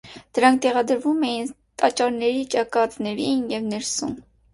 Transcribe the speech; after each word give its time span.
Դրանք 0.35 0.61
տեղադրվում 0.65 1.19
էին 1.27 1.51
տաճարների 1.81 2.41
ճակատներին 2.55 3.45
և 3.53 3.69
ներսում։ 3.75 4.17